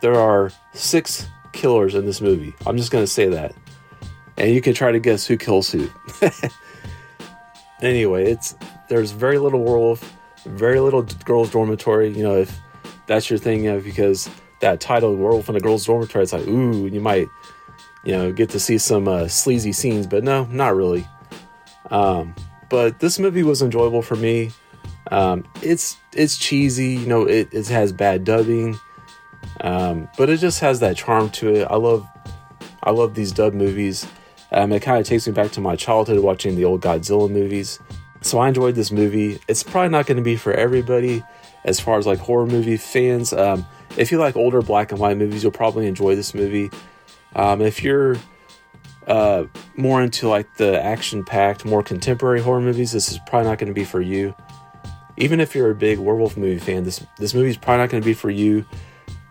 There 0.02 0.14
are 0.14 0.50
six 0.74 1.26
killers 1.52 1.94
in 1.94 2.04
this 2.04 2.20
movie. 2.20 2.54
I'm 2.66 2.76
just 2.76 2.90
gonna 2.90 3.06
say 3.06 3.30
that, 3.30 3.54
and 4.36 4.54
you 4.54 4.60
can 4.60 4.74
try 4.74 4.92
to 4.92 5.00
guess 5.00 5.26
who 5.26 5.38
kills 5.38 5.70
who. 5.70 5.88
anyway, 7.80 8.30
it's 8.30 8.54
there's 8.90 9.12
very 9.12 9.38
little 9.38 9.64
werewolf, 9.64 10.14
very 10.44 10.80
little 10.80 11.02
girls' 11.24 11.50
dormitory. 11.50 12.10
You 12.10 12.22
know, 12.22 12.36
if 12.36 12.60
that's 13.06 13.30
your 13.30 13.38
thing, 13.38 13.64
you 13.64 13.72
know, 13.72 13.80
because 13.80 14.28
that 14.60 14.80
title 14.80 15.16
"Werewolf 15.16 15.48
in 15.48 15.56
a 15.56 15.60
Girls' 15.60 15.86
Dormitory," 15.86 16.22
it's 16.22 16.34
like, 16.34 16.46
ooh, 16.46 16.86
you 16.86 17.00
might 17.00 17.28
you 18.04 18.12
know, 18.12 18.32
get 18.32 18.50
to 18.50 18.60
see 18.60 18.78
some 18.78 19.06
uh, 19.06 19.28
sleazy 19.28 19.72
scenes, 19.72 20.06
but 20.06 20.24
no, 20.24 20.44
not 20.46 20.74
really. 20.74 21.06
Um, 21.90 22.34
but 22.68 22.98
this 23.00 23.18
movie 23.18 23.42
was 23.42 23.62
enjoyable 23.62 24.02
for 24.02 24.16
me. 24.16 24.50
Um, 25.10 25.44
it's 25.62 25.96
it's 26.12 26.36
cheesy, 26.38 26.94
you 26.94 27.06
know, 27.06 27.24
it, 27.26 27.48
it 27.52 27.68
has 27.68 27.92
bad 27.92 28.24
dubbing, 28.24 28.78
um, 29.62 30.08
but 30.18 30.28
it 30.28 30.38
just 30.38 30.60
has 30.60 30.80
that 30.80 30.96
charm 30.96 31.30
to 31.30 31.54
it. 31.54 31.64
I 31.70 31.76
love 31.76 32.06
I 32.82 32.90
love 32.90 33.14
these 33.14 33.32
dub 33.32 33.54
movies. 33.54 34.06
Um, 34.50 34.72
it 34.72 34.80
kind 34.80 35.00
of 35.00 35.06
takes 35.06 35.26
me 35.26 35.32
back 35.32 35.52
to 35.52 35.60
my 35.60 35.76
childhood 35.76 36.18
watching 36.18 36.56
the 36.56 36.64
old 36.64 36.82
Godzilla 36.82 37.30
movies. 37.30 37.78
So 38.20 38.38
I 38.38 38.48
enjoyed 38.48 38.74
this 38.74 38.92
movie. 38.92 39.40
It's 39.48 39.62
probably 39.62 39.88
not 39.88 40.06
going 40.06 40.18
to 40.18 40.22
be 40.22 40.36
for 40.36 40.52
everybody 40.52 41.24
as 41.64 41.80
far 41.80 41.98
as 41.98 42.06
like 42.06 42.18
horror 42.18 42.46
movie 42.46 42.76
fans. 42.76 43.32
Um, 43.32 43.64
if 43.96 44.12
you 44.12 44.18
like 44.18 44.36
older 44.36 44.60
black 44.60 44.90
and 44.90 45.00
white 45.00 45.16
movies, 45.16 45.42
you'll 45.42 45.52
probably 45.52 45.86
enjoy 45.86 46.16
this 46.16 46.34
movie. 46.34 46.70
Um, 47.34 47.60
if 47.62 47.82
you're 47.82 48.16
uh, 49.06 49.44
more 49.76 50.02
into 50.02 50.28
like 50.28 50.56
the 50.56 50.82
action-packed, 50.82 51.64
more 51.64 51.82
contemporary 51.82 52.40
horror 52.40 52.60
movies, 52.60 52.92
this 52.92 53.10
is 53.10 53.18
probably 53.26 53.48
not 53.48 53.58
going 53.58 53.68
to 53.68 53.74
be 53.74 53.84
for 53.84 54.00
you. 54.00 54.34
Even 55.16 55.40
if 55.40 55.54
you're 55.54 55.70
a 55.70 55.74
big 55.74 55.98
werewolf 55.98 56.36
movie 56.36 56.58
fan, 56.58 56.84
this 56.84 57.04
this 57.18 57.34
movie 57.34 57.50
is 57.50 57.56
probably 57.56 57.78
not 57.78 57.90
going 57.90 58.02
to 58.02 58.06
be 58.06 58.14
for 58.14 58.30
you 58.30 58.64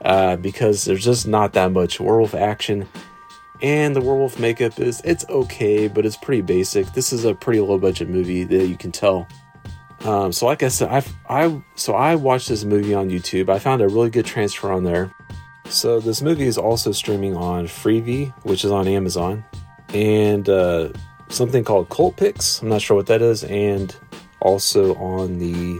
uh, 0.03 0.35
because 0.35 0.85
there's 0.85 1.03
just 1.03 1.27
not 1.27 1.53
that 1.53 1.71
much 1.71 1.99
werewolf 1.99 2.33
action, 2.33 2.87
and 3.61 3.95
the 3.95 4.01
werewolf 4.01 4.39
makeup 4.39 4.79
is 4.79 5.01
it's 5.05 5.25
okay, 5.29 5.87
but 5.87 6.05
it's 6.05 6.17
pretty 6.17 6.41
basic. 6.41 6.91
This 6.93 7.13
is 7.13 7.25
a 7.25 7.35
pretty 7.35 7.59
low-budget 7.59 8.09
movie 8.09 8.43
that 8.43 8.67
you 8.67 8.77
can 8.77 8.91
tell. 8.91 9.27
Um, 10.03 10.31
so, 10.31 10.47
like 10.47 10.63
I 10.63 10.69
said, 10.69 10.89
I 10.89 11.03
I 11.29 11.61
so 11.75 11.93
I 11.93 12.15
watched 12.15 12.49
this 12.49 12.63
movie 12.63 12.93
on 12.93 13.09
YouTube. 13.09 13.49
I 13.49 13.59
found 13.59 13.81
a 13.81 13.87
really 13.87 14.09
good 14.09 14.25
transfer 14.25 14.71
on 14.71 14.83
there. 14.83 15.11
So 15.69 15.99
this 15.99 16.21
movie 16.21 16.47
is 16.47 16.57
also 16.57 16.91
streaming 16.91 17.35
on 17.35 17.65
Freevee, 17.65 18.33
which 18.43 18.65
is 18.65 18.71
on 18.71 18.87
Amazon, 18.87 19.45
and 19.93 20.49
uh, 20.49 20.89
something 21.29 21.63
called 21.63 21.89
Cult 21.89 22.17
Picks. 22.17 22.61
I'm 22.61 22.69
not 22.69 22.81
sure 22.81 22.97
what 22.97 23.07
that 23.07 23.21
is, 23.21 23.43
and 23.43 23.95
also 24.41 24.95
on 24.95 25.37
the 25.37 25.79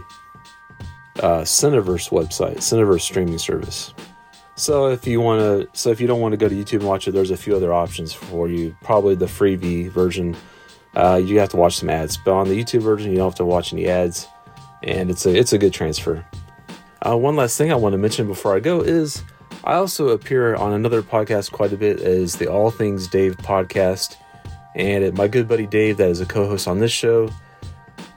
uh, 1.18 1.42
Cineverse 1.42 2.10
website, 2.10 2.58
Cineverse 2.58 3.02
streaming 3.02 3.38
service. 3.38 3.92
So 4.62 4.90
if 4.90 5.08
you 5.08 5.20
want 5.20 5.40
to, 5.40 5.68
so 5.76 5.90
if 5.90 6.00
you 6.00 6.06
don't 6.06 6.20
want 6.20 6.34
to 6.34 6.36
go 6.36 6.48
to 6.48 6.54
YouTube 6.54 6.78
and 6.78 6.84
watch 6.84 7.08
it, 7.08 7.10
there's 7.10 7.32
a 7.32 7.36
few 7.36 7.56
other 7.56 7.72
options 7.72 8.12
for 8.12 8.48
you. 8.48 8.76
Probably 8.80 9.16
the 9.16 9.26
Freevee 9.26 9.90
version, 9.90 10.36
uh, 10.94 11.16
you 11.16 11.40
have 11.40 11.48
to 11.48 11.56
watch 11.56 11.78
some 11.78 11.90
ads, 11.90 12.16
but 12.16 12.30
on 12.30 12.48
the 12.48 12.56
YouTube 12.56 12.82
version, 12.82 13.10
you 13.10 13.16
don't 13.16 13.26
have 13.26 13.34
to 13.38 13.44
watch 13.44 13.72
any 13.72 13.88
ads, 13.88 14.28
and 14.84 15.10
it's 15.10 15.26
a 15.26 15.36
it's 15.36 15.52
a 15.52 15.58
good 15.58 15.72
transfer. 15.72 16.24
Uh, 17.04 17.18
one 17.18 17.34
last 17.34 17.58
thing 17.58 17.72
I 17.72 17.74
want 17.74 17.94
to 17.94 17.98
mention 17.98 18.28
before 18.28 18.54
I 18.54 18.60
go 18.60 18.82
is 18.82 19.24
I 19.64 19.74
also 19.74 20.10
appear 20.10 20.54
on 20.54 20.72
another 20.72 21.02
podcast 21.02 21.50
quite 21.50 21.72
a 21.72 21.76
bit 21.76 21.98
as 22.00 22.36
the 22.36 22.46
All 22.46 22.70
Things 22.70 23.08
Dave 23.08 23.36
podcast. 23.38 24.14
And 24.76 25.12
my 25.14 25.26
good 25.26 25.48
buddy 25.48 25.66
Dave, 25.66 25.96
that 25.96 26.08
is 26.08 26.20
a 26.20 26.26
co 26.26 26.46
host 26.46 26.68
on 26.68 26.78
this 26.78 26.92
show, 26.92 27.30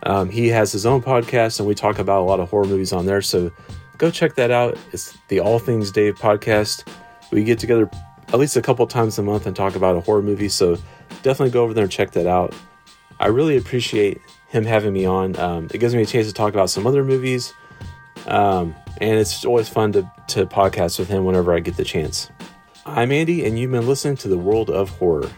um, 0.03 0.29
he 0.29 0.49
has 0.49 0.71
his 0.71 0.85
own 0.85 1.01
podcast 1.01 1.57
and 1.57 1.67
we 1.67 1.73
talk 1.73 1.97
about 1.97 2.21
a 2.21 2.25
lot 2.25 2.39
of 2.39 2.51
horror 2.51 2.65
movies 2.65 2.93
on 2.93 3.07
there. 3.07 3.23
So 3.23 3.51
go 3.97 4.11
check 4.11 4.35
that 4.35 4.51
out. 4.51 4.77
It's 4.91 5.17
the 5.27 5.39
All 5.39 5.59
Things 5.59 5.91
Dave 5.91 6.15
podcast. 6.15 6.87
We 7.31 7.43
get 7.43 7.59
together 7.59 7.89
at 8.29 8.39
least 8.39 8.55
a 8.55 8.61
couple 8.61 8.85
times 8.87 9.17
a 9.17 9.23
month 9.23 9.45
and 9.45 9.55
talk 9.55 9.75
about 9.75 9.95
a 9.95 10.01
horror 10.01 10.21
movie. 10.21 10.49
So 10.49 10.77
definitely 11.23 11.51
go 11.51 11.63
over 11.63 11.73
there 11.73 11.83
and 11.83 11.91
check 11.91 12.11
that 12.11 12.27
out. 12.27 12.53
I 13.19 13.27
really 13.27 13.57
appreciate 13.57 14.19
him 14.47 14.65
having 14.65 14.93
me 14.93 15.05
on. 15.05 15.37
Um, 15.39 15.69
it 15.73 15.77
gives 15.77 15.95
me 15.95 16.01
a 16.01 16.05
chance 16.05 16.27
to 16.27 16.33
talk 16.33 16.53
about 16.53 16.69
some 16.69 16.85
other 16.85 17.03
movies. 17.03 17.53
Um, 18.27 18.75
and 18.99 19.19
it's 19.19 19.45
always 19.45 19.69
fun 19.69 19.91
to, 19.93 20.11
to 20.29 20.45
podcast 20.45 20.99
with 20.99 21.07
him 21.07 21.25
whenever 21.25 21.53
I 21.53 21.59
get 21.59 21.77
the 21.77 21.83
chance. 21.83 22.29
I'm 22.85 23.11
Andy, 23.11 23.45
and 23.45 23.57
you've 23.57 23.71
been 23.71 23.87
listening 23.87 24.17
to 24.17 24.27
the 24.27 24.37
World 24.37 24.69
of 24.69 24.89
Horror. 24.89 25.29